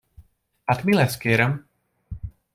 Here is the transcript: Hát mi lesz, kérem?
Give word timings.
Hát 0.65 0.83
mi 0.83 0.93
lesz, 0.93 1.17
kérem? 1.17 1.67